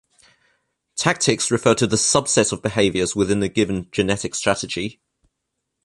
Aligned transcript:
Tactics 0.95 1.51
refer 1.51 1.75
to 1.75 1.85
the 1.85 1.95
subset 1.95 2.51
of 2.51 2.63
behaviors 2.63 3.15
within 3.15 3.43
a 3.43 3.47
given 3.47 3.87
genetic 3.91 4.33
strategy. 4.33 4.99